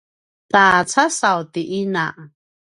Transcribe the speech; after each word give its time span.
ta 0.51 0.65
casaw 0.91 1.39
ti 1.51 1.63
ina 1.79 2.05